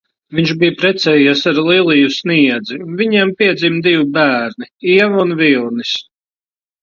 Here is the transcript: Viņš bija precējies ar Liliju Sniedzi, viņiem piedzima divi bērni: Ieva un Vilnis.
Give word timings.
Viņš 0.37 0.51
bija 0.61 0.73
precējies 0.77 1.41
ar 1.51 1.59
Liliju 1.65 2.07
Sniedzi, 2.15 2.79
viņiem 3.01 3.35
piedzima 3.41 3.83
divi 3.89 4.07
bērni: 4.15 4.69
Ieva 4.95 5.23
un 5.27 5.35
Vilnis. 5.43 5.93